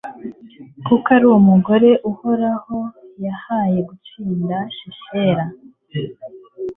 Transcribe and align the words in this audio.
kuko 0.85 1.07
ari 1.15 1.25
umugore 1.39 1.89
uhoraho 2.11 2.77
yahaye 3.25 3.79
gutsinda 3.89 4.57
sisera 4.77 5.43